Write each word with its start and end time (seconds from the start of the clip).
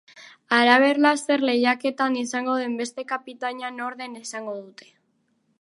Halaber, 0.59 0.99
laster 1.05 1.43
lehiaketan 1.49 2.17
izango 2.23 2.57
den 2.63 2.75
beste 2.81 3.07
kapitaina 3.15 3.73
nor 3.79 4.03
den 4.03 4.21
esango 4.25 4.61
dute. 4.61 4.95